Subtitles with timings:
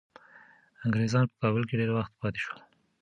[0.85, 2.59] انګریزان په کابل کي ډیر وخت پاتې شول.